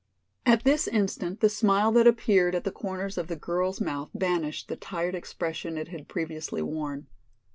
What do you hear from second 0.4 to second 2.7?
At this instant the smile that appeared at